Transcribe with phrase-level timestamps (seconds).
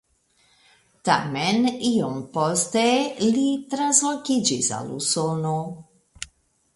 [1.09, 2.83] Tamen iom poste
[3.35, 5.53] li translokiĝis al Usono.